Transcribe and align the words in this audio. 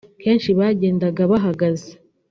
kenshi 0.23 0.49
bagendaga 0.59 1.21
bahagaze 1.31 1.91